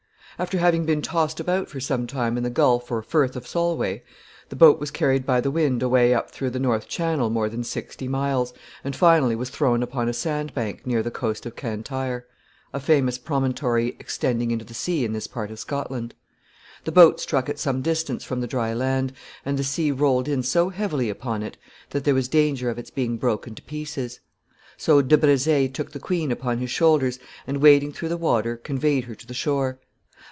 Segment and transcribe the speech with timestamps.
[0.41, 4.01] ]After having been tossed about for some time in the Gulf or Firth of Solway,
[4.49, 7.63] the boat was carried by the wind away up through the North Channel more than
[7.63, 8.51] sixty miles,
[8.83, 12.25] and finally was thrown upon a sand bank near the coast of Cantyre,
[12.73, 16.15] a famous promontory extending into the sea in this part of Scotland.
[16.85, 19.13] The boat struck at some distance from the dry land,
[19.45, 21.55] and the sea rolled in so heavily upon it
[21.91, 24.21] that there was danger of its being broken to pieces;
[24.75, 29.03] so De Brezé took the queen upon his shoulders, and, wading through the water, conveyed
[29.03, 29.77] her to the shore.